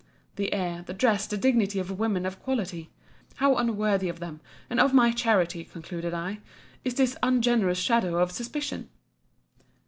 The 0.35 0.51
air, 0.51 0.81
the 0.81 0.95
dress, 0.95 1.27
the 1.27 1.37
dignity 1.37 1.77
of 1.77 1.99
women 1.99 2.25
of 2.25 2.41
quality. 2.41 2.89
How 3.35 3.55
unworthy 3.57 4.09
of 4.09 4.19
them, 4.19 4.41
and 4.67 4.79
of 4.79 4.95
my 4.95 5.11
charity, 5.11 5.63
concluded 5.63 6.11
I, 6.11 6.39
is 6.83 6.95
this 6.95 7.15
ungenerous 7.21 7.77
shadow 7.77 8.17
of 8.17 8.31
suspicion! 8.31 8.89